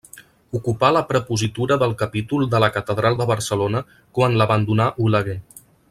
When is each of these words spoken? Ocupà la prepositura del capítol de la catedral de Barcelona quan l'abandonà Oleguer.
Ocupà 0.59 0.87
la 0.95 1.03
prepositura 1.11 1.77
del 1.83 1.93
capítol 1.99 2.47
de 2.55 2.63
la 2.65 2.71
catedral 2.79 3.19
de 3.21 3.29
Barcelona 3.33 3.83
quan 4.19 4.39
l'abandonà 4.43 4.91
Oleguer. 5.09 5.39